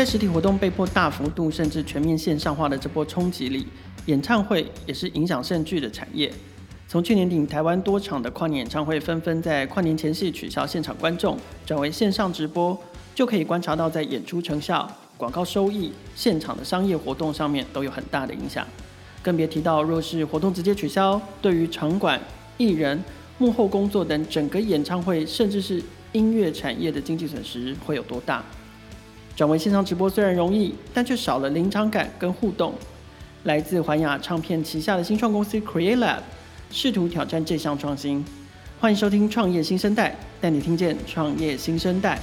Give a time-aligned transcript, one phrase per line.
[0.00, 3.66] 在实体活动被迫大幅度甚至全面线上化的这波冲击里，
[4.06, 6.32] 演唱会也是影响甚巨的产业。
[6.88, 11.36] 从去年底，台湾多场的跨年演唱会纷纷在跨年前夕取消现场观众，
[11.66, 12.74] 转为线上直播，
[13.14, 18.66] 就可以观察到在演出成效、广告收益、现场的商业活动上面都有很大的影响。
[19.22, 22.18] 更别提到，若是活动直接取消，对于场馆、
[22.56, 23.04] 艺人、
[23.36, 28.42] 幕后工作等整个演唱会，甚至是音乐产业的经济损失会有多大？
[29.40, 32.74] 转为线上直播虽然容易，但却少了临场感跟互动。
[33.44, 36.18] 来自环亚唱片旗下的新创公司 Create Lab
[36.70, 38.22] 试图挑战这项创新。
[38.78, 40.10] 欢迎收听《创业新生代》，
[40.42, 42.18] 带你听见创业新生代。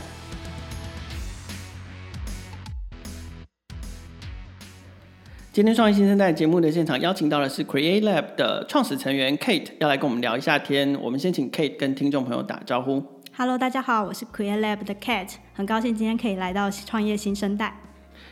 [5.52, 10.96] 今天《创业新生代》节目的现场邀请到的是 Create Lab 的创始成员 Kate，要来跟我们聊一下天。
[11.02, 13.17] 我们先请 Kate 跟听众朋友打招呼。
[13.40, 17.80] Hello，大家好，我是 Create Lab 的 Kate，很高兴今天可以来到创业新生代。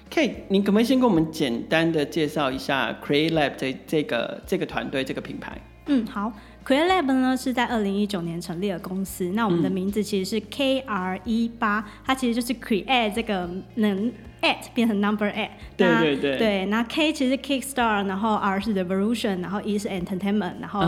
[0.09, 5.61] Kate，你可不可以先跟我们简单的介绍一下 Create Lab 这这个这个团队这个品牌？
[5.85, 6.33] 嗯，好
[6.65, 14.11] ，Create Lab 呢是在二零一九年成立的公司，那我们的名字其实是 K R E 八，它其实就是 Create 这个能。
[14.45, 20.81] At 变成 number eight，对对对，对，那 K 其实 Kickstart，然后 R 是 Revolution，然后 E 是 Entertainment，然后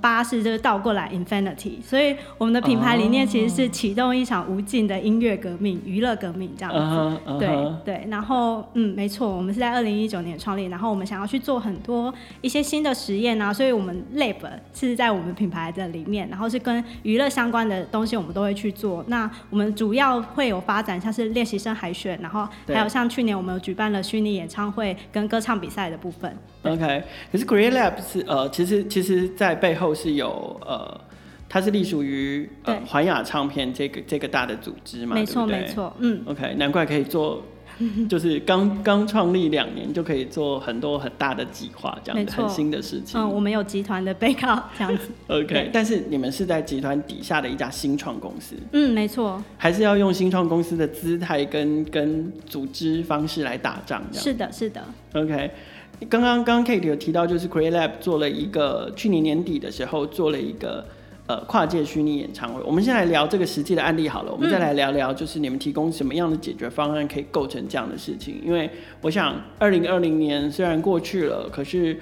[0.00, 6.80] 八是就是倒过来 Infinity，所以我们的品牌理念其实是启动一场无尽的音乐革命、娱乐革命这样子。
[6.80, 7.38] Uh uh.
[7.38, 14.36] 对对，然后嗯，没错，我们是在二零一九年创立，然后我们想要去做很多一些新的实验啊，所以我们 Lab
[14.72, 19.04] 是在我们品牌的里面，然后是跟娱乐相关的东西我们都会去做。
[19.08, 26.36] 那我们主要会有发展像是练习生海选，然后还有像去年我们有举办了虚拟演唱会跟歌唱比赛的部分。
[26.62, 31.00] OK，可是 Create Lab 是呃，其实其实在背后是有呃，
[31.48, 35.14] 它是隶属于呃环亚唱片这个这个大的组织嘛？
[35.14, 36.22] 没错没错，嗯。
[36.26, 37.42] OK，难怪可以做。
[38.08, 43.20] 就是刚刚创立两年就可以做很多很大的计划，这样子很新的事情。
[43.20, 45.10] 嗯，我们有集团的背靠这样子。
[45.28, 48.54] OK，但是你们是在集团底下的一家新创公司。
[48.72, 49.42] 嗯，没错。
[49.56, 54.24] 还是要用新创公司的姿态跟跟组织方式来打仗，这样。
[54.24, 54.84] 是的，是的。
[55.14, 55.50] OK，
[56.08, 60.84] 刚刚刚 Kate 有提到，就是 Create Lab 做了一个去年年底的时候做了一个。
[61.26, 64.32] 呃，跨界虚拟演唱会，我们先来聊这个实际的案例好了。
[64.32, 68.42] 我们再来聊聊，就是你们提供什么样的解决方案可以构成这样的事情？
[68.44, 68.70] 因为
[69.00, 71.98] 我想，二零二零年虽然过去了，可是，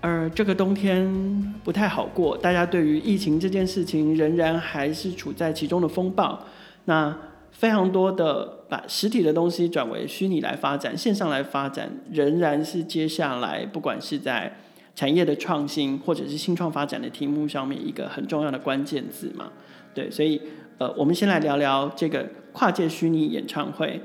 [0.00, 2.34] 呃，这个冬天不太好过。
[2.34, 6.42] 大家对于疫情这件事情，仍然还是处在其中的风暴。
[6.86, 7.14] 那
[7.50, 14.56] 非常多的把实体的东西转为虚拟来发展，线上来发展，仍然是接下来不管是在。
[14.94, 19.50] 产业的创新或者是新创发展的题目上面一个很重要的关键字嘛，
[19.94, 20.40] 对，所以
[20.78, 24.00] 呃，我们先来聊聊这个跨界虚拟演唱会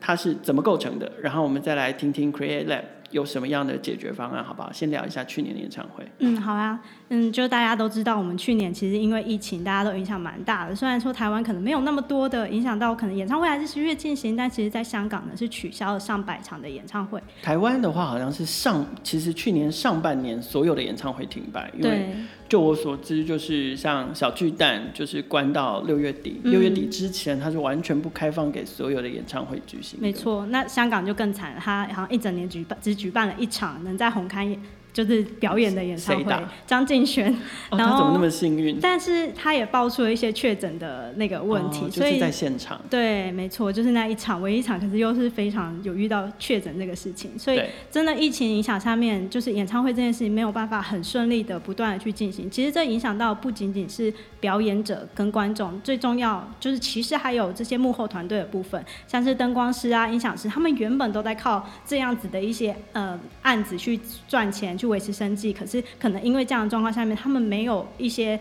[0.00, 4.70] 它是怎么构成的，然后我们再来听听 Create Lab 有什么样的解决方案，好不好？
[4.70, 6.04] 先聊一下去年的演唱会。
[6.18, 6.80] 嗯，好啊。
[7.08, 10.74] 嗯，就大家都知道，我们去年其实因为疫情，大家都影响蛮大的。
[10.74, 17.22] 虽然说台湾可能没有那么多的影响到，可能演唱会还是十月进行，但其实在香港呢是取消了上百场的演唱会。
[17.42, 22.12] 台湾的话，好像是上，其实去年上半年所有的演唱会停摆，因为
[22.48, 29.96] 就我所知，就是像小巨蛋就是关到六月底，六月底之前它是完全不开放给所有的演唱会举行。
[30.02, 34.56] 没错，那香港就更惨，它好像一整年举办只举办了一场，能在红磡。
[34.96, 36.34] 就是表演的演唱会，
[36.66, 37.24] 张敬轩，
[37.70, 38.78] 然后、哦、他怎么那么幸运？
[38.80, 42.80] 但是他也爆出了一些确诊的那个问题，哦、就是在现场。
[42.88, 52.50] 对，没错，就是那一场唯一一场，可是又是非常有遇到确诊这个事情，所以真的疫情影响下面，就是演唱会这件事情没有办法很顺利的不断的去进行。
[52.50, 64.85] 其实这影响到不仅仅是表演者跟观众，最重要就是其实还有这些幕后团队的部分，像是灯光师啊、音响师，他们原本都在靠这样子的一些呃案子去赚钱去。
[64.86, 68.38] 维持生计，可是可能因为这样的状况下面，他们没有一些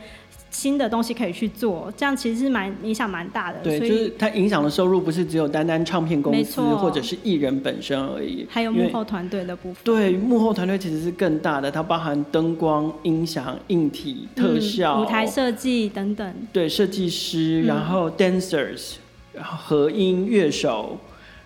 [0.49, 3.59] 新的东西可以去做，这样其实是蛮影响蛮大的。
[3.59, 9.83] 对，就是它影响的收入不是只有单单唱片公司或者是艺人本身而已，还有幕后团队的部分。
[9.83, 16.33] 对，幕后团队其实是更大的，它包含灯光、音响、硬体、特效、嗯、舞台设计等等。
[16.53, 18.93] 对，设计师，然后 dancers，
[19.33, 20.97] 然后和音乐手。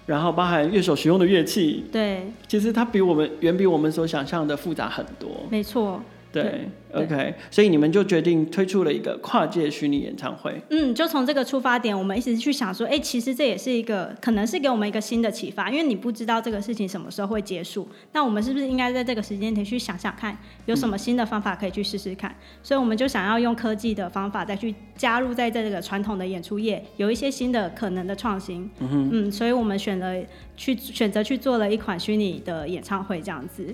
[0.09, 5.29] 然后包含乐手使用的乐器，对，其实它比我们远比我们所想象的复杂很多。
[5.51, 6.01] 没错，
[6.31, 6.43] 对，
[6.91, 10.61] 对，OK，所以你们就决定推出了一个跨界虚拟演唱会。
[10.69, 20.37] 嗯，就从这个出发点，我们一直去想说，哎，其实这也是一个，可能是给我们一个新的启发，因为你不知道这个事情什么时候会结束，那我们是不是应该在这个时间点去想想看，
[20.67, 22.29] 有什么新的方法可以去试试看？
[22.29, 28.69] 嗯、所以我们就想要用科技的方法再去加入在这个传统的演出业，有一些新的可能的创新。
[28.79, 30.15] 嗯，嗯，所以我们选了
[30.55, 33.73] 去选择去做了一款虚拟的演唱会这样子。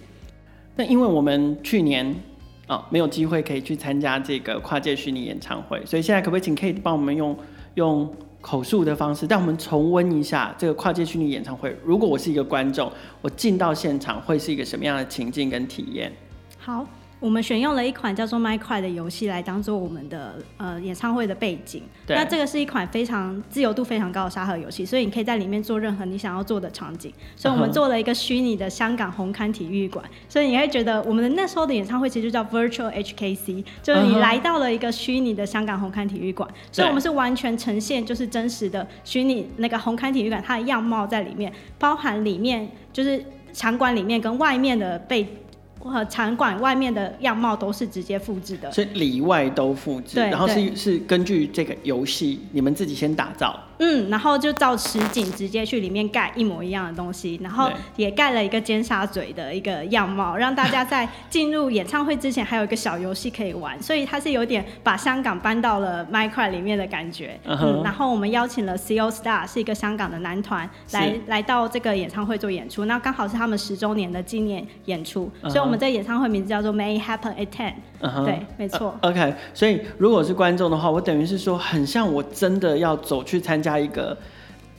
[0.78, 2.16] 那因为我们去年。
[2.68, 7.38] 哦，没有机会可以去参加这个跨界虚拟演唱会，所以现在可不可以请 Kate 帮我们用
[7.76, 11.76] 用口述的方式带我们重温一下这个跨界虚拟演唱会？
[11.84, 12.92] 如果我是一个观众，
[13.22, 16.12] 我进到现场会是一个什么样的情境跟体验？
[16.58, 16.86] 好。
[17.26, 21.82] 我们选用了一款叫做 MiCry 的游戏来当做我们的呃演唱会的背景。
[22.06, 22.16] 对。
[22.16, 27.12] 那这个是一款非常自由度非常高的沙盒游戏，所以你可以在里面做任何你想要做的场景。
[27.36, 36.48] 所以我们做了一个虚拟的香港红磡体育馆，所以你会觉得我们的那时候的演唱会其实就叫 Virtual HKC，就是你来到了一个虚拟的香港红磡体育馆。
[36.72, 45.28] 所以我们是完全呈现就是真实的虚拟那个红磡体育馆它的样貌在里面，包含里面就是场馆里面跟外面的背。
[45.90, 50.20] 和场馆外面的样貌都是直接复制的，所以里外都复制。
[50.20, 53.60] 然后是是根据这个游戏你们自己先打造。
[53.80, 67.40] 嗯，然后就照实景直接去里面盖一模一样的东西，然后也盖了一个尖沙咀的一个样貌，让大家在进入演唱会之前还有一个小游戏可以玩，所以它是有点把香港搬到了 MiCry 里面的感觉。
[67.46, 67.66] Uh -huh.
[67.66, 75.50] 嗯，然后我们邀请了 CO Star 是一个香港的男团来来到这个演唱会做演出，那刚好是他们十周年的纪念演出，uh -huh.
[75.50, 77.74] 所以我们这演唱会名字叫做 May Happen at Ten。
[78.02, 78.26] Uh -huh.
[78.26, 78.96] 对，没错。
[79.02, 84.16] Uh, OK，所以如果是观众的话，我等于是说很像我真的要走去参加一个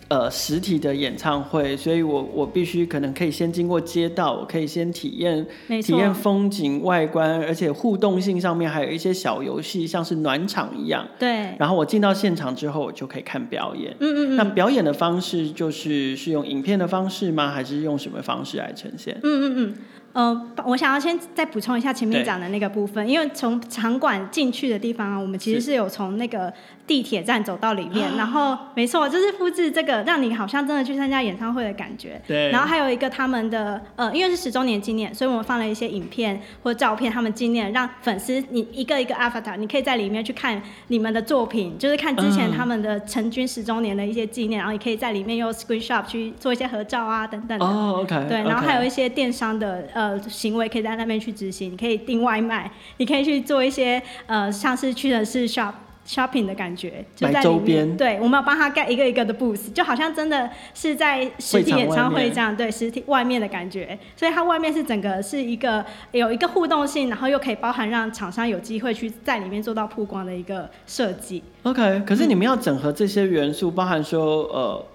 [0.09, 5.45] 呃实体的演唱会，所以我我必须可能可以先经过街道，我可以先体验
[5.83, 11.05] 体验风景外观，而且互动性上面还有一些小游戏，像是暖场一样。
[11.19, 11.57] 对。
[11.59, 13.93] 然后我进到现场之后，我就可以看表演。
[13.99, 14.37] 嗯嗯嗯。
[14.37, 17.51] 那表演的方式就是是用影片的方式吗？
[17.51, 19.19] 还是用什么方式来呈现？
[19.25, 19.75] 嗯嗯嗯。
[20.17, 20.35] 呃，
[20.65, 26.51] 我想要先再补充一下前面讲的那个部分，因为从场馆进去的地方啊，我们其实是有从那个
[26.87, 32.19] 地铁站走到里面，然后没错，就是复制这个，让你好像真的去参加演唱会的感觉。
[32.27, 32.51] 对。
[32.51, 47.67] 然后还有一个他们的呃，因为是十周年纪念，所以我们放了一些影片或照片，他们纪念，让粉丝你一个一个 avatar，你可以在里面去看你们的作品，就是看之前他们的成军十周年的一些纪念，然后你可以在里面用 screenshot 去做一些合照啊等等的。
[47.67, 48.27] 哦，OK。
[48.31, 50.06] 对，然后还有一些电商的呃。
[50.07, 55.73] 呃，行为可以在那边去执行，你可以订外卖，你可以去做一些呃，像是去的是 shop
[56.07, 57.97] shopping 的感觉，就在里面。
[57.97, 63.99] 对，我们要帮他盖一个一个的 booth，就好像真的是在实体演唱会这样，对，实体外面的感觉。
[64.15, 71.43] 所以它外面是整个是一个有一个互动性，然后又可以包含让厂商有机会去在里面做到曝光的一个设计。
[71.65, 74.87] OK，可是你们要整合这些元素，包含说呃。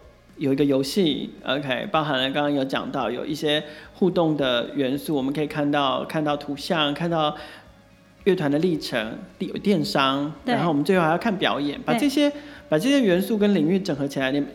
[0.42, 7.38] 有一个游戏，OK，包含了刚刚有讲到有一些互动的元素，我们可以看到看到图像，看到
[8.24, 12.34] 乐团的历程，有电商，然后我们最后还要看表演，把这些
[12.68, 14.32] 把这些元素跟领域整合起来。
[14.32, 14.50] 你们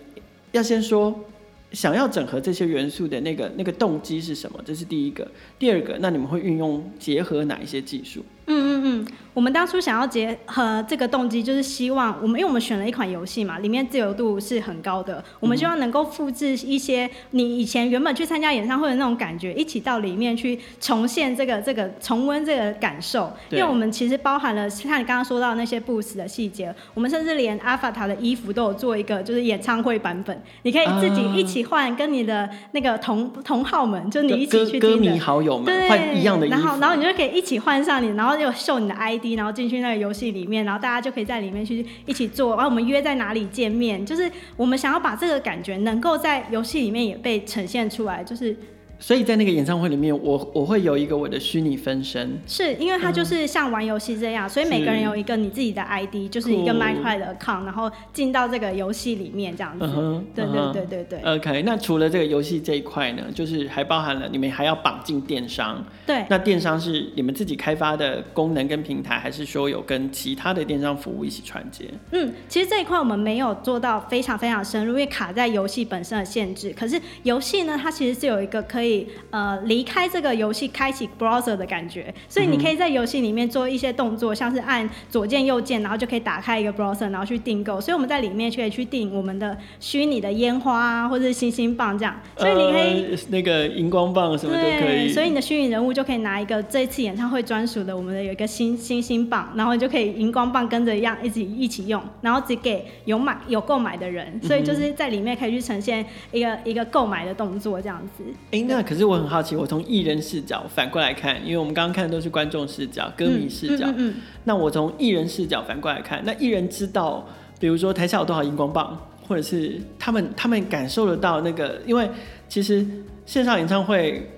[0.50, 1.24] 要先说
[1.70, 4.60] 想要整合这些元素的那个那个动机是什么？
[4.64, 5.28] 这是第一个。
[5.56, 8.24] 第二个，那你们会运用结合哪一些技术？
[8.48, 23.32] 嗯嗯嗯，我们当初想要结合这个动机，就是希望我们，因为我们选了一款游戏嘛，里面自由度是很高的，我们希望能够复制一些你以前原本去参加演唱会的那种感觉，一起到里面去重现这个这个重温这个感受。
[23.50, 38.35] 因为我们其实包含了像你刚刚说到那些 booth 的细节，我们甚至连 Avatar 的衣服都有做一个就是演唱会版本，你可以自己一起换，跟你的那个同同号们，就你一起去歌迷好友们换一样的衣服，然后然后你就可以一起换上你，然后。
[38.36, 42.54] 就秀你的 ID，然后进去那个游戏里面，然后大家就可以在里面去一起做。
[42.56, 48.56] 然后我们约在哪里见面，就是我们想要把这个感觉能够在游戏里面也被呈现出来，就是。
[48.98, 59.84] 所以在那个演唱会里面，我我会有一个我的虚拟分身，是因为它就是像玩游戏这样，嗯，所以每个人有一个你自己的 ID，就是一个 MiCry 的 account，然后进到这个游戏里面这样子。
[59.84, 61.36] 嗯、对对对对对。
[61.36, 65.84] OK，那除了这个游戏这一块呢，就是还包含了你们还要绑进电商。
[66.06, 66.24] 对。
[66.30, 71.84] 那电商是你们自己开发的功能跟平台，还是说有跟其他的电商服务一起串接？
[72.12, 76.72] 嗯，其实这一块我们没有做到非常非常深入，因为卡在游戏本身的限制。
[76.74, 78.85] 可是游戏呢，它其实是有一个可以。
[78.86, 82.14] 以呃离开这个游戏，开启 browser 的感觉。
[82.28, 87.80] 所以你可以在游戏里面做一些动作，像是按左键右键，然后就可以打开一个 browser，然后去订购。
[87.80, 92.14] 所以我们在里面就可以去订我们的虚拟的烟花啊，或者是星星棒这样。
[92.36, 95.08] 所以你可以、呃、那个荧光棒什么都可以。
[95.08, 104.40] 所以你的虚拟人物就可以拿一个这次演唱会专属的我们的有一个星星星棒，然后你就可以荧光棒跟着一样一起一起用，然后只给有买有购买的人。
[104.42, 108.24] 所以就是在里面可以去呈现一个一个购买的动作这样子。
[108.52, 113.86] 哎、欸，那可是我很好奇，我从艺人视角反过来看，因为我们刚刚看的都是观众视角、歌迷视角。
[113.88, 114.14] 嗯嗯，嗯，嗯。
[114.44, 117.26] 那我从艺人视角反过来看，那艺人知道，
[117.58, 122.08] 比如说台下有多少荧光棒，或者是他们他们感受得到那个，因为
[122.48, 122.86] 其实
[123.24, 124.30] 线上演唱会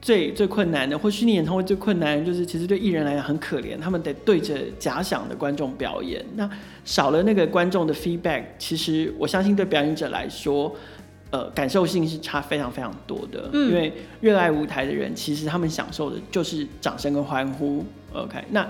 [0.00, 6.48] 最最困难的，或虚拟演唱会最困难，就是其实对艺人来讲很可怜，他们得对着假想的观众表演，那
[6.84, 10.74] 少了那个观众的 feedback，其实我相信对表演者来说。
[11.30, 17.84] 呃，感受性是差非常非常多的，嗯，因为热爱舞台的人，其实他们享受的就是掌声跟欢呼。
[18.12, 18.66] OK，那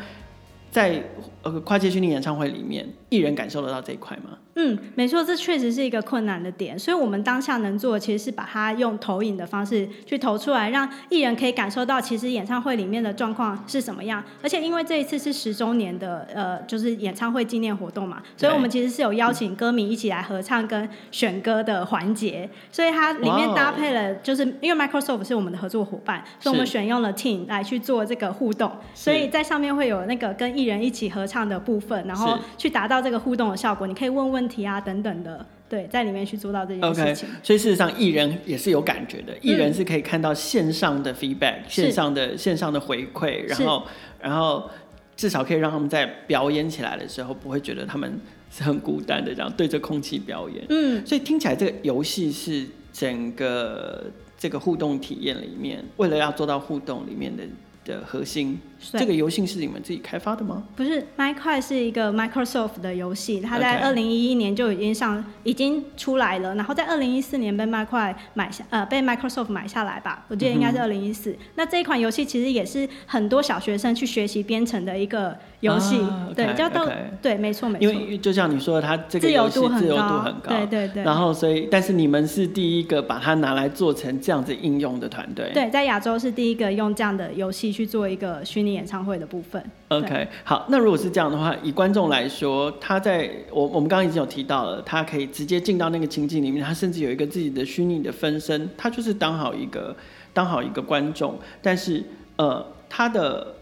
[0.70, 1.02] 在
[1.42, 4.38] 呃跨界虚拟演唱会里面，艺人感受得到这一块吗？
[4.58, 14.24] 嗯，没错，这确实是一个困难的点，所以我们当下能做的其实是把它用投影的方式去投出来，让艺人可以感受到其实演唱会里面的状况是什么样。
[14.42, 33.86] 而且因为这一次是十周年的呃，就是演唱会纪念活动嘛，所以我们其实是有邀请歌迷一起来合唱跟选歌的环节，所以它里面搭配了，就是因为 Microsoft 是我们的合作伙伴，所以我们选用了 Team 来去做这个互动，所以在上面会有那个跟艺人一起合唱的部分，然后去达到这个互动的效果。
[33.86, 34.45] 你可以问问。
[34.46, 37.28] 问题啊，等等的，对，在里面去做到这件事情。
[37.28, 43.82] Okay, 所以事实上，艺人也是有感觉的，艺、嗯、人是可以看到线上的 feedback，线上的线上的回馈，然后
[44.20, 44.70] 然后
[45.16, 48.20] 至少可以让他们在表演起来的时候，不会觉得他们
[48.52, 50.64] 是很孤单的，这样对着空气表演。
[50.68, 54.04] 嗯，所以听起来这个游戏是整个
[54.38, 57.42] 这个互动体验里面，为了要做到互动里面的
[57.86, 58.58] 的核心。
[58.92, 60.62] 这个游戏是你们自己开发的吗？
[60.76, 66.54] 不是，MaiCry 是一个 Microsoft 的游戏，它在二零一一年就已经上，已经出来了。
[66.56, 70.26] 然后在二零一四年被 MaiCry 买下，呃，被 Microsoft 买下来吧？
[70.28, 71.34] 我记得应该是二零一四。
[71.54, 76.94] 那这一款游戏其实也是很多小学生去学习编程的一个游戏，啊、对，叫做、okay.
[77.22, 77.82] 对，没错没错。
[77.82, 81.02] 因为就像你说的，它这个游戏自由度很高，对对对。
[81.02, 85.50] 然后所以，但是你们是第一个把它拿来做成这样子应用的团队。
[85.54, 89.62] 对，在亚洲是第一个用这样的游戏去做一个虚拟演唱会的部分。
[89.88, 99.96] OK，好，那如果是这样的话，以观众来说，他在我我们刚刚已经有提到了，他可以直接进到那个情境里面，他甚至有一个自己的虚拟的分身，他就是当好一个
[100.34, 101.38] 当好一个观众。
[101.62, 102.04] 但是
[102.36, 103.54] 呃，他的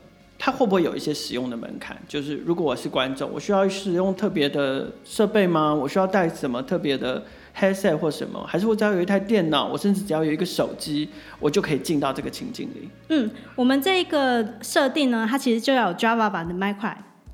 [0.44, 1.96] 它会不会有一些使用的门槛？
[2.06, 5.72] 就是如果我是观众，我需要使用特别的设备吗？
[5.72, 7.22] 我需要带什么特别的
[7.58, 11.08] ？headset 或什么，还是我只要有一台电脑，我甚至只要有一个手机，
[11.40, 12.90] 我就可以进到这个情境里。
[13.08, 16.76] 嗯，我们这一个设定呢，它其实就要有 Java 版的 Mac。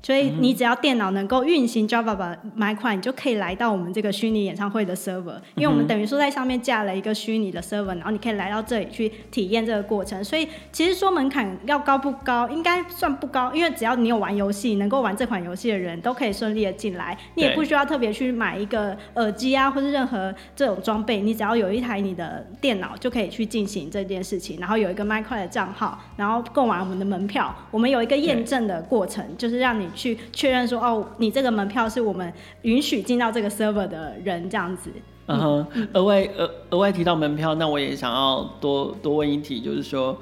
[0.03, 10.23] 所以你只要电脑能够运行 Java 的 MaiCry，你就可以来到我们这个虚拟演唱会的 server，因为我们等于说在上面架了一个虚拟的 server，然后你可以来到这里去体验这个过程。
[10.23, 29.90] 所以其实说门槛要高不高，应该算不高，因为只要你有玩游戏，能够玩这款游戏的人都可以顺利的进来，你也不需要特别去买一个耳机啊，或是任何这种装备，你只要有一台你的电脑就可以去进行这件事情，然后有一个 MaiCry 的账号，然后购买我们的门票，我们有一个验证的过程，就是让你。
[29.95, 32.31] 去确认说哦，你这个门票是我们
[32.63, 34.91] 允许进到这个 server 的人这样子。
[35.27, 40.17] 嗯哼，额外额额外提到门票，那我也想要多多问一题，就是说，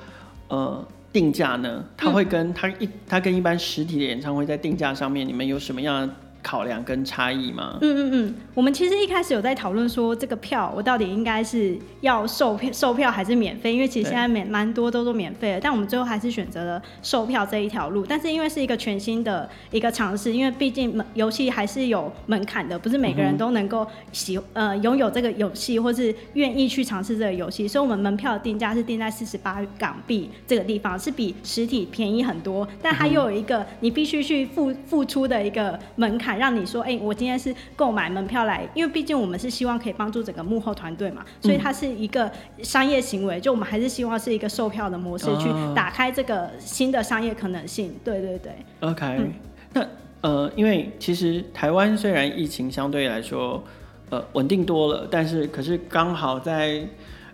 [0.50, 6.14] 呃，定价呢，它会跟它一它跟一般实体的演唱会在定价上面，你们有什么样的？
[6.42, 7.78] 考量跟差异吗？
[7.82, 13.74] 嗯嗯嗯，我们其实一开始有在讨论说，这个票我到底应该是要售票售票还是免费？
[13.74, 18.06] 因为其实现在蛮蛮多都是免费的，但我们最后还是选择了售票这一条路。
[18.06, 27.68] 但是因为是一个全新的一个尝试，因为毕竟游戏还是有门槛的，不是每个人都能够喜呃拥有这个游戏，或是愿意去尝试这个游戏。
[27.68, 36.30] 所以，我们门票的定价是定在四十八港币这个地方，是比实体便宜很多，但它又有一个你必须去付付出的一个门槛。
[36.40, 42.32] 让你说，哎、欸，我今天是购买门票来，因为毕竟我们是希望可以帮助整个幕后团队嘛，所以它是一个
[42.64, 47.94] 商业行为，就我们还是希望是一个售票的模式，去打开这个新的商业可能性。
[48.04, 48.54] 对对对。
[48.80, 49.34] OK，、嗯、
[49.74, 49.88] 那
[50.22, 53.64] 呃，因为其实台湾虽然疫情相对来说
[54.10, 56.88] 呃稳定多了，但是可是刚好在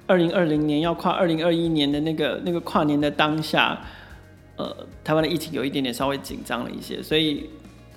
[0.07, 3.79] 二零二零年要跨二零二一年的那个那个跨年的当下，
[4.55, 7.49] 呃，台湾的疫情有一点点稍微紧张了一些，所以。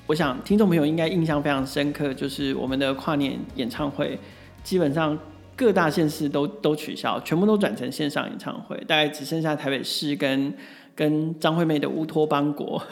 [0.09, 4.19] 我想听众朋友应该印象非常深刻，就是我们的跨年演唱会，
[4.65, 5.17] 基本上
[5.55, 10.51] 各大县市都都取消，全部都转成线上演唱会，大概只剩下台北市跟
[10.95, 12.83] 跟张惠妹的乌托邦国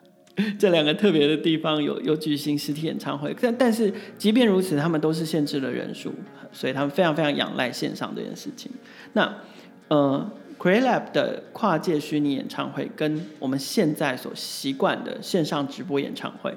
[0.58, 3.34] 这两个特别的地方有有举行实体演唱会。
[3.40, 6.12] 但但是即便如此，他们都是限制了人数，
[6.52, 8.70] 所以他们非常非常仰赖线上这件事情。
[9.14, 9.34] 那
[9.88, 16.52] 呃，CreateLab 的跨界虚拟演唱会跟我们现在所习惯的线上直播演唱会，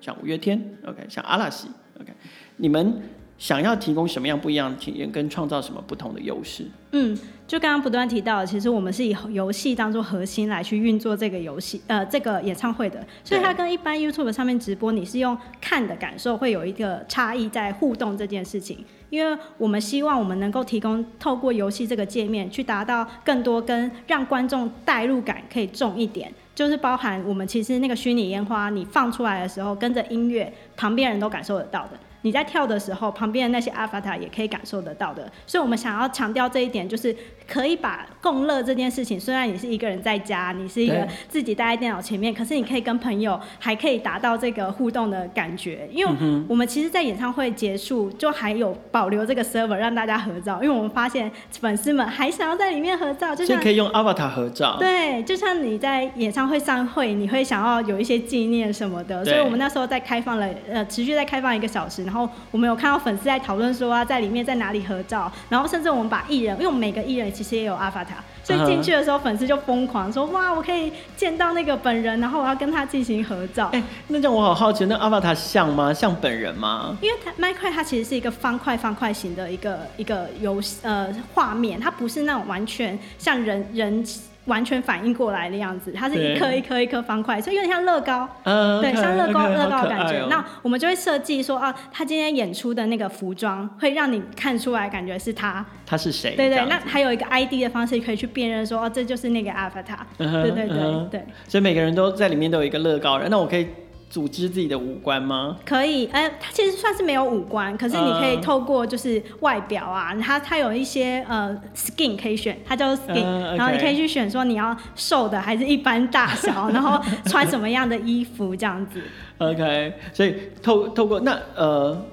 [0.00, 1.68] 像五月天，OK，像阿拉西
[2.00, 2.12] ，OK，
[2.56, 3.00] 你们。
[3.40, 6.62] 想要提供什么样不一样的体验，跟创造什么不同的优势？
[6.92, 13.02] 嗯，就刚刚不断提到，其实我们是以游戏当做核心来去运作这个游戏，呃，这个演唱会的。
[13.24, 18.84] 所以它跟一般 YouTube 上面直播，你是用看的感受会有一个差异在互动这件事情。
[19.08, 31.90] 因为我们希望我们能够提供透过游戏这个界面，去达到更多跟让观众代入感可以重一点，就是包含我们其实那个虚拟烟花，你放出来的时候跟着音乐，旁边人都感受得到的。
[32.22, 37.16] 你在跳的时候，旁边的那些 avatar 也可以感受得到的，所以我们想要强调这一点，就是
[37.48, 45.88] 可以把共乐这件事情，虽然你是一个人在家，你是一个自己待在电脑前面，可是你可以跟朋友还可以达到这个互动的感觉。
[45.90, 46.12] 因为
[46.46, 54.76] 我们其实，在演唱会结束就还有保留这个 server 让大家合照，因为我们发现粉丝们还想要在里面合照，就像可以用 avatar 合照。
[54.78, 62.09] 对，就像你在演唱会上会，你会想要有一些纪念什么的，所以我们那时候在开放了，呃，持续在开放一个小时。
[62.10, 73.66] 然后我们有看到粉丝在讨论说啊，在里面在哪里合照，然后甚至我们把艺人，因为我们每个艺人其实也有 avatar，所以进去的时候粉丝就疯狂说哇，我可以见到那个本人，然后我要跟他进行合照。
[73.66, 75.94] 哎、欸，那这样我好好奇，那 avatar 像吗？
[75.94, 76.98] 像本人吗？
[77.00, 84.04] 因为它 Minecraft 它其实是一个方块方块型的一个一个游戏呃画面，它不是那种完全像人人。
[84.46, 90.20] 完全反应过来的样子，它是一颗一颗一颗方块，所以有点像乐高，呃、对像乐高乐、高的感觉。
[90.20, 96.34] 哦、那我们就会设计说啊，他今天演出的那个服装会让你看出来，感觉是他，他是谁？
[96.36, 99.98] 对，对对，那还有一个 ID 的方式可以去辨认说，哦、啊，这就是那个 Avatar。
[100.18, 101.08] Uh-huh, 对对对、uh-huh.
[101.08, 101.24] 对。
[101.46, 103.66] 所以每个人都在里面都有一个乐高人，那我可以。
[104.10, 105.56] 组织自己的五官吗？
[105.64, 113.56] 可以，哎、呃，它其实算是没有五官，可是你可以透过就是外表啊，它它有一些呃 skin 可以选，它叫 skin，、呃 okay.
[113.56, 119.00] 然后你可以去选说你要瘦的还是一般大小， 然后穿什么样的衣服这样子。
[119.38, 122.04] OK，所以透透过那呃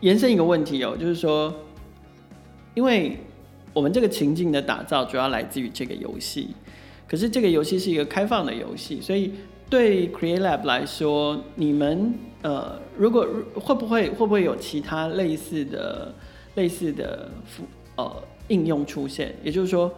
[0.00, 1.50] 延伸一个问题哦，就是说，
[2.74, 3.18] 因为
[3.72, 6.54] 我们这个情境的打造主要来自于这个游戏，
[7.08, 9.32] 可是这个游戏是一个开放的游戏，所以。
[9.70, 16.14] 对 CreateLab 来说，你们呃，如果会不会会不会有其他类似的
[16.54, 17.28] 类似的
[17.96, 18.10] 呃
[18.48, 19.34] 应用出现？
[19.42, 19.92] 也就是说，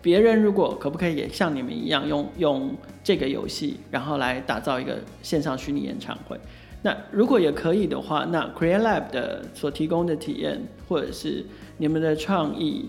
[0.00, 6.38] 别人如果可不可以也像你们一样用用这个游戏，然后来打造一个线上虚拟演唱会？
[6.82, 11.44] 那如果也可以的话，那 CreateLab 的所提供的体验或者是
[11.78, 12.88] 你们的创意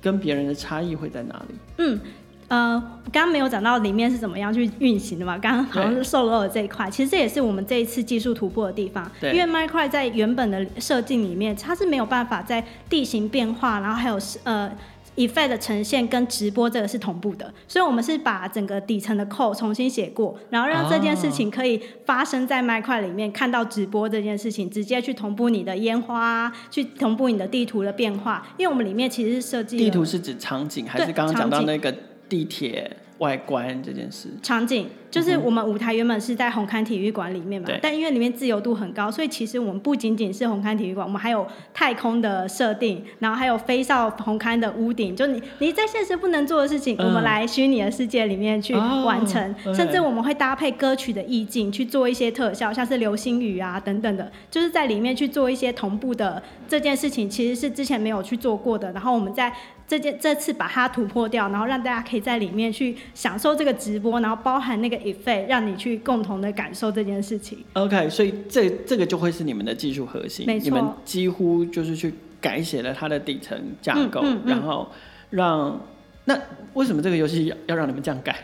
[0.00, 1.54] 跟别人的差异会在哪里？
[1.78, 2.00] 嗯。
[2.48, 2.82] 呃，
[3.12, 5.36] 刚刚没有讲到里面是怎么样去运行的嘛？
[5.36, 9.10] 刚刚好像是售楼的这一块，其实这也是我们这一次技术突破的地方。
[9.20, 9.32] 对。
[9.32, 14.72] 因为 Minecraft 在原本的设计里面，它是没有办法在地形变化，然后还有呃
[15.16, 28.46] effect 的呈现跟直播这个是同步的，所以我们是把整个底层的 code 重新写过，然后让这件事情可以发生在 Minecraft 里面，看到直播这件事情，直接去同步你的烟花，去同步你的地图的变化。
[28.56, 31.94] 因为我们里面其实是设计地图是指场景，还是刚刚讲到那个？
[32.28, 34.88] 地铁外观这件事，场景。
[35.10, 45.16] 就是我们舞台原本是在红磡体育馆里面嘛，但因为里面自由度很高，所以其实我们不仅仅是红磡体育馆，我们还有太空的设定，然后还有飞上红磡的屋顶。
[45.16, 58.92] 就你你在现实不能做的事情，嗯、我们来虚拟的世界里面去完成，哦、甚至我们会搭配歌曲的意境去做一些特效，像是流星雨啊等等的，就是在里面去做一些同步的这件事情，其实是之前没有去做过的。
[58.92, 59.50] 然后我们在
[59.88, 67.64] 这件这次把它突破掉，然后让大家可以在里面去享受这个直播，然后包含那个 EFE，让你去共同的感受这件事情。
[67.72, 70.44] OK，所以这这个就会是你们的技术核心。
[70.46, 70.64] 没错。
[70.64, 74.86] 你们几乎就是去改写了它的底层架构，嗯嗯嗯、然后
[75.30, 75.80] 让
[76.26, 76.38] 那
[76.74, 78.36] 为什么这个游戏要要让你们这样改？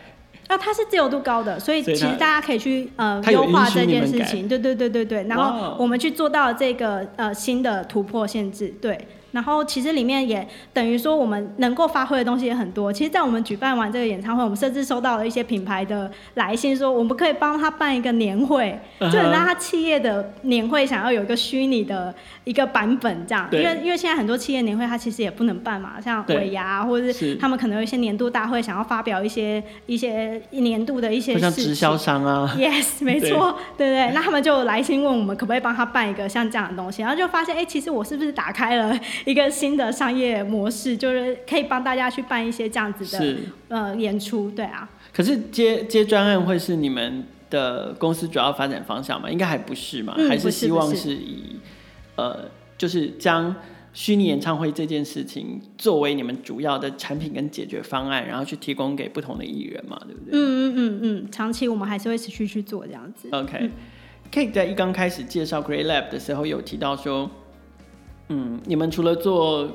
[0.47, 4.47] 啊，它是自由度高的，所以其实大家可以去呃优化这件事情。
[4.47, 5.23] 对对对对对。
[5.25, 8.73] 然后我们去做到了这个呃新的突破限制。
[8.81, 8.97] 对。
[9.35, 12.91] 然后其实里面也等于说我们能够发挥的东西也很多。
[12.91, 23.49] 其实，在我们举办完这个演唱会，我们甚至收到了一些品牌的来信，说我们可以帮他办一个年会，就很让他企业的年会想要有一个虚拟的一个版本这样。
[23.51, 31.51] 因为因为现在很多企业年会它其实也不能办嘛，像尾牙或者是他们可能有一些年度大会，想要发表一些一些年度的一些事情。
[31.51, 32.55] 像直销商啊。
[32.57, 34.11] Yes， 没错，对对对。
[34.13, 38.97] 那他们就来信问我们可不可以帮他办一个像这样的东西，然后就发现哎，其实我是不是打开了。
[39.25, 43.35] 一个新的商业模式，就是可以帮大家去办一些这样子的
[43.67, 44.89] 呃演出，对啊。
[45.11, 49.29] 可是接接专案会是你们的公司主要发展方向吗？
[49.29, 50.13] 应该还不是嘛？
[50.17, 51.57] 嗯、还是希望是以
[52.15, 53.55] 呃，就是将
[53.93, 60.31] 虚拟演唱会这件事情作为你们主要的产品跟解决方案，然后去提供给不同的艺人嘛，对不对？
[60.33, 63.29] 嗯嗯嗯嗯，长期我们还是会持续去做这样子。
[63.31, 67.31] OK，Kate、嗯、在一刚开始介绍 Create Lab 的时候有提到说，
[68.29, 69.69] 嗯，你们除了做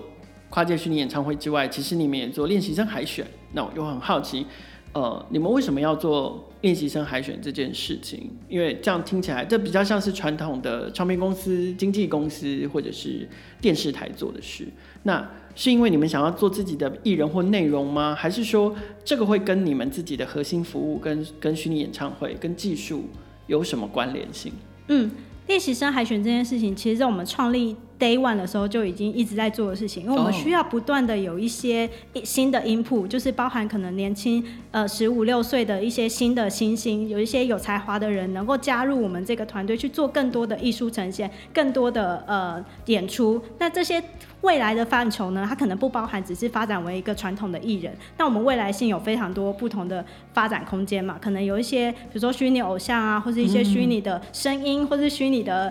[0.48, 3.26] 跨界虚拟演唱会之外，其实你们也做练习生海选。
[3.52, 4.46] 那我就很好奇。
[4.92, 8.28] 呃，你们为什么要做练习生海选这件事情？
[8.48, 13.28] 因为这样听起来，这比较像是传统的唱片公司、经纪公司或者是
[13.60, 14.66] 电视台做的事。
[15.04, 18.12] 那是因为你们想要做自己的艺人或内容吗？
[18.18, 23.04] 还是说这个会跟你们自己的核心服务、跟跟虚拟演唱会、跟技术
[23.46, 24.52] 有什么关联性？
[24.88, 25.08] 嗯，
[25.46, 27.76] 练习生海选这件事情，其实在我们创立。
[28.00, 31.88] Day One 的时候就已经一直在做的事情，因为我们需要不断的有一些
[32.24, 43.40] 新的 input，就是包含可能年轻呃十五六岁的一些新的新星，有一些有才华的人能够加入我们这个团队去做更多的艺术呈现，更多的呃演出。
[43.58, 44.02] 那这些
[44.40, 55.70] 未来的范畴呢，它可能不包含只是发展为一个传统的艺人，那我们未来性有非常多不同的发展空间嘛，可能有一些比如说虚拟偶像啊，或是一些虚拟的声音，或是虚拟的。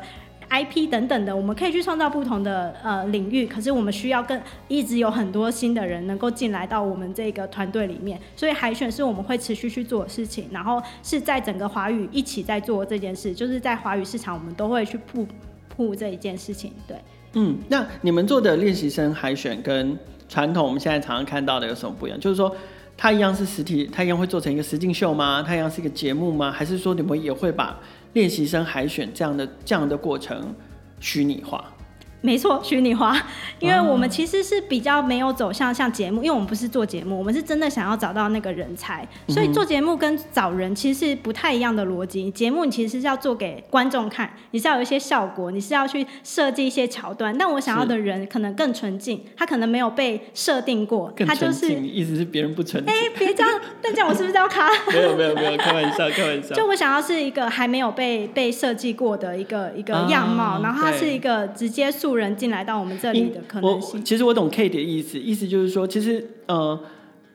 [0.49, 15.27] IP 等等的，我们可以去创造不同的呃领域，可是我们需要更一直有很多新的人能够进来到我们这个团队里面，所以海选是我们会持续去做的事情，然后是在整个华语一起在做这件事，就是在华语市场我们都会去铺
[15.67, 16.73] 铺这一件事情。
[16.87, 16.97] 对，
[17.33, 22.19] 嗯，那你们做的练习生海选跟传统我们现在常常看到的有什么不一样？
[22.19, 22.55] 就是说
[22.97, 25.43] 它一样是实体，它一样会做成一个实境秀吗？
[25.45, 26.51] 它一样是一个节目吗？
[26.51, 27.79] 还是说你们也会把
[28.13, 30.53] 练习生海选这样的这样的过程
[30.99, 31.73] 虚拟化。
[32.21, 33.15] 没错，虚拟化，
[33.59, 42.29] 因为我们其实是比较没有走向像节目，因为我们不是做节目，我们是真的想要找到那个人才，所以做节目跟找人其实是不太一样的逻辑。
[42.31, 47.37] 节目你其实是要做给观众看，你是要有一些效果，你是要去设计一些桥段。
[47.37, 52.93] 但我想要的人可能更纯净，他可能没有被设定过，他就是意思是别人不纯净。
[52.93, 54.69] 哎，别这样， 但这样我是不是要卡？
[54.91, 56.53] 没有没有没有，开玩笑开玩笑。
[56.53, 66.77] 就我想要是一个还没有被被设计过的一个一个样貌，啊、然后他是一个直接素人进来到我们这里的可能性，其实我懂 Kate 的意思，意思就是说，其实呃，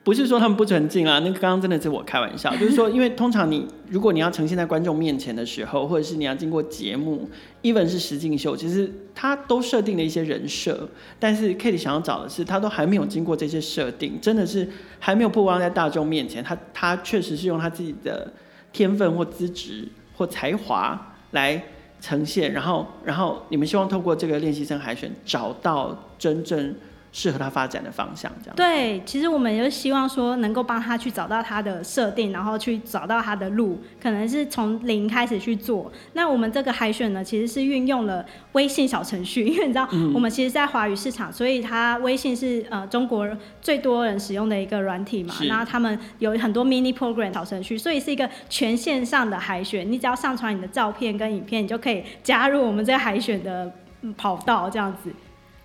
[0.03, 7.29] 不是说他们不纯净啊，那个刚刚真的是我开玩笑， 就是说，因为通常你如果你要呈现在观众面前的时候，或者是你要经过节目
[7.63, 14.67] ，even 是实境秀，其实他都设定了一些人设，但是 Kate 想要找的是，他都还没有经过这些设定，真的是
[14.99, 18.33] 还没有曝光在大众面前，他他确实是用他自己的
[18.73, 21.63] 天分或资质或才华来。
[22.01, 26.75] 呈现，然后，然后你们希望透过这个练习生海选，找到真正
[27.17, 28.55] 适合他发展的方向，这样。
[28.57, 35.89] 对，其实我们就希望说，能够帮他去找到他的设定，然后去找到他的路，可能是从零开始去做。
[36.11, 43.25] 那我们这个海选呢，其实是运用了微信小程序，因为你知道，我们其实，在华语市场，所以它微信是呃中国
[43.61, 45.33] 最多人使用的一个软体嘛。
[45.47, 49.89] 然后他们有很多 mini program 小程序，所以是一个全线上的海选。
[49.89, 53.71] 你只要上传你的照片跟影片，你就可以加入我们这个海选的
[54.17, 55.09] 跑道，这样子。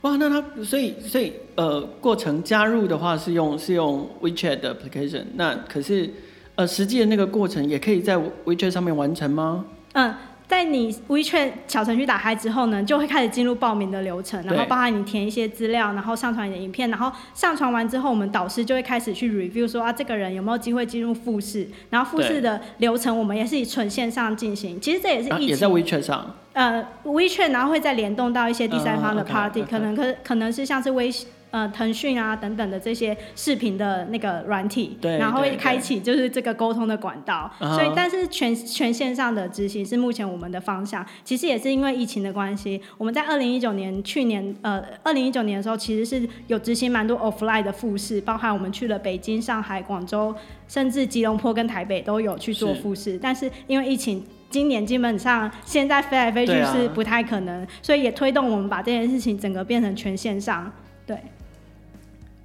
[0.03, 6.11] 哇，那他所以所以呃，过程加入的话是用是用 WeChat 的 application，那可是
[6.55, 9.65] 呃，实际的那个过程也可以在 WeChat 上面完成吗？
[9.93, 10.15] 嗯。
[10.51, 24.81] 在你 WeChat 小程序打开之后呢，就会开始进入报名的流程，然后包含你填一些资料，然后上传你的影片，然后上传完之后，我们导师就会开始去 review 说啊，这个人有没有机会进入复试，然后复试的流程我们也是以纯线上进行。
[24.81, 26.35] 其实这也是疫情，也在 WeChat 上。
[26.53, 29.71] 呃，WeChat 然后会再联动到一些第三方的 party，、uh, okay, okay.
[29.71, 31.29] 可能可可能是像是微信。
[31.53, 41.05] 呃，腾讯啊等等的这些视频的那个软体，对，然后会开启就是这个沟通的管道，所以但是全全线上的执行是目前我们的方向。
[41.25, 50.33] 其实也是因为疫情的关系，我们在二零一九年去年呃二零一九年的时候，其实是有执行蛮多 offline 的复试，包含我们去了北京、上海、广州，
[50.69, 53.19] 甚至吉隆坡跟台北都有去做复试。
[53.21, 60.71] 但是因为疫情，今年基本上现在飞来飞去是不太可能，啊、所以也推动我们把这件事情整个变成全线上，
[61.07, 61.17] 对。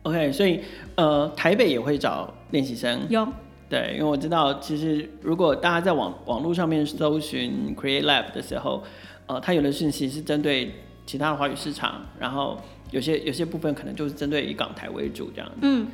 [0.04, 0.62] OK，所以
[0.96, 3.02] 呃，台北也会找练习生。
[3.10, 3.28] 有。
[3.68, 8.84] 对，因为我知道，其实如果大家在网网络上面搜寻 Create Lab 的时候，
[9.26, 10.72] 呃，它有的讯息是针对
[11.08, 12.56] 其他的华语市场，然后
[12.91, 15.52] 有些有些部分可能就是针对以港台为主这样。
[15.62, 15.88] 嗯。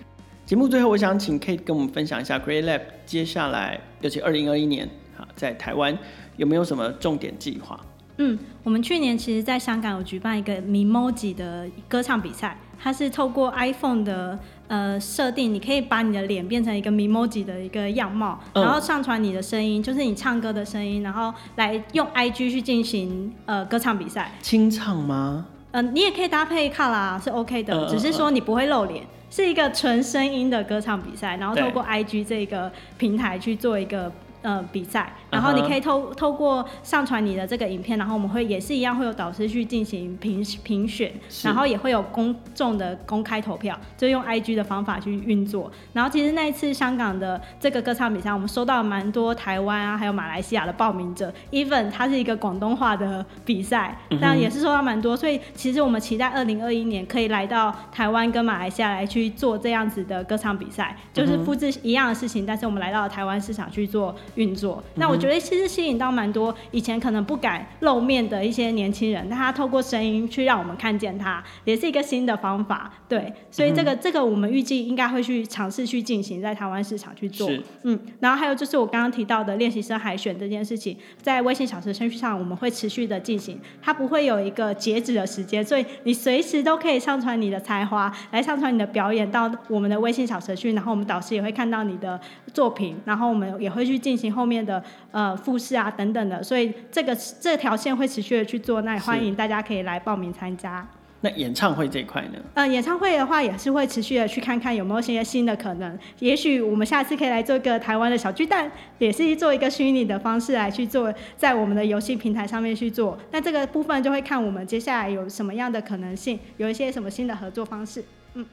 [0.46, 4.90] 节目最后，我想请 Kate 跟我们分享一下 Create Lab 接下来，尤其二零二一年
[5.22, 5.98] 啊，在台湾
[6.36, 7.80] 有没有什么重点计划？
[8.18, 24.32] 嗯，我们去年其实在香港有举办一个 Memoji 的歌唱比赛，它是透过 iPhone 的呃设定，你可以把你的脸变成一个 Memoji 的一个样貌，然后上传你的声音，就是你唱歌的声音，然后来用 IG 去进行呃歌唱比赛。
[24.42, 25.46] 清唱吗？
[25.72, 34.12] 嗯、呃，你也可以搭配卡拉是 OK 的，只是说你不会露脸，是一个纯声音的歌唱比赛，然后透过 IG 这个平台去做一个。
[34.42, 41.12] 呃，比赛，然后你可以透透过上传你的这个影片，然后我们会也是一样会有导师去进行评评选，
[41.44, 45.72] 然后也会有公众的公开投票，就用 IG 的方法去运作。
[45.94, 64.14] 然后其实那一次香港的这个歌唱比赛，我们收到蛮多台湾啊，还有马来西亚的报名者，even 它是一个广东话的比赛，但也是收到蛮多，所以其实我们期待二零二一年可以来到台湾跟马来西亚来去做这样子的歌唱比赛，就是复制一样的事情，但是我们来到了台湾市场去做。
[64.36, 72.92] 运作，那我觉得其实吸引到蛮多以前可能不敢露面的一些年轻人，但他透过声音去让我们看见他，也是一个新的方法。
[73.08, 77.48] 对，所以这个这个我们预计应该会去尝试去进行在台湾市场去做。
[77.84, 92.20] 嗯，然后还有就是我刚刚提到的练习生海选这件事情，在微信小程序上我们会持续的进行，它不会有一个截止的时间，所以你随时都可以上传你的才华，来上传你的表演到我们的微信小程序，然后我们导师也会看到你的
[92.54, 94.32] 作品，然后我们也会去进行。
[94.32, 94.82] 后面的
[95.12, 100.88] 呃复试啊等等的，所以这个这条线会持续的去做，那也欢迎大家可以来报名参加。
[101.24, 102.40] 那演唱会这一块呢？
[102.56, 113.16] 呃，演唱会的话也是会持续的去看看有没有一些新的可能，也许我们下次可以来做一个台湾的小巨蛋，也是做一个虚拟的方式来去做，在我们的游戏平台上面去做。
[113.30, 118.04] 那这个部分就会看我们接下来有什么样的可能性，有一些什么新的合作方式。
[118.34, 118.44] 嗯。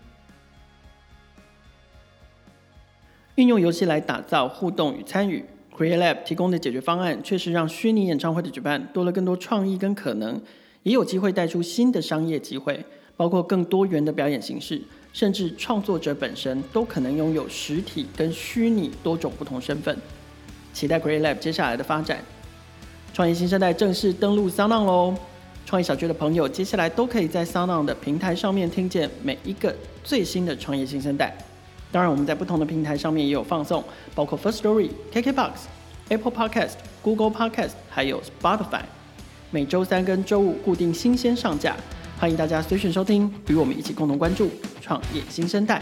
[3.36, 5.42] 运用游戏来打造互动与参与。
[5.78, 10.40] Create Lab 提供的解决方案，确实让虚拟演唱会的举办多了更多创意跟可能，
[10.82, 12.84] 也有机会带出新的商业机会，
[13.16, 19.96] 包括更多元的表演形式，甚至创作者本身都可能拥有实体跟虚拟多种不同身份。
[20.72, 22.18] 期待 Create Lab 接下来的发展。
[23.14, 25.14] 创业新生代正式登陆 SoundOn 喽！
[25.64, 31.36] 创业小聚的朋友，接下来都可以在 SoundOn 的平台上面听见每一个最新的创业新生代。
[31.90, 33.82] 当然，我们在不同的平台上面也有放送，
[34.14, 35.50] 包括 First Story、KKBox、
[36.08, 36.72] Apple Podcast、
[37.02, 38.82] Google Podcast，还有 Spotify。
[39.50, 41.74] 每周三跟周五固定新鲜上架，
[42.18, 44.50] 欢迎大家随选收听，与我们一起共同关注
[44.82, 45.80] 创业新生代。